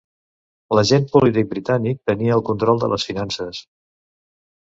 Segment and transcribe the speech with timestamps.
[0.77, 3.63] L'agent polític britànic tenia el control de les finances.